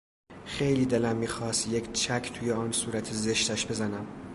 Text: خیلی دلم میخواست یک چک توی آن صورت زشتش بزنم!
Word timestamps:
خیلی 0.45 0.85
دلم 0.85 1.17
میخواست 1.17 1.67
یک 1.67 1.91
چک 1.93 2.31
توی 2.33 2.51
آن 2.51 2.71
صورت 2.71 3.13
زشتش 3.13 3.65
بزنم! 3.67 4.05